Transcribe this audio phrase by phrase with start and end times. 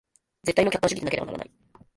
[0.41, 1.51] 絶対の客観主義でなければならない。